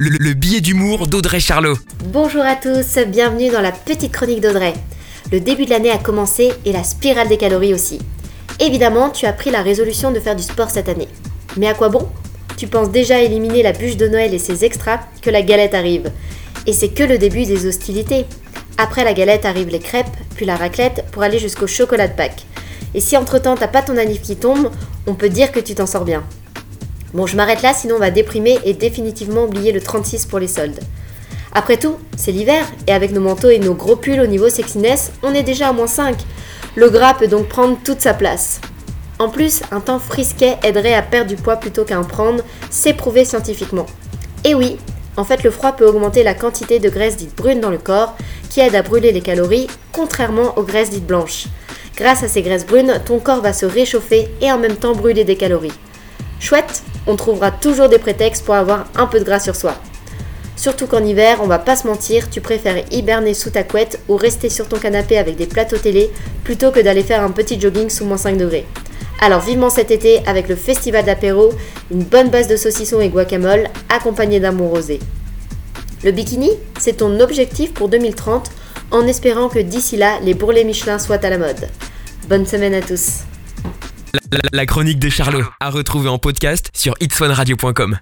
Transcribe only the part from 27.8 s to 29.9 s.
on va déprimer et définitivement oublier le